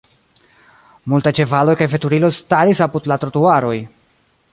Multaj 1.13 1.33
ĉevaloj 1.39 1.75
kaj 1.81 1.87
veturiloj 1.91 2.31
staris 2.39 2.81
apud 2.87 3.11
la 3.13 3.19
trotuaroj. 3.25 3.75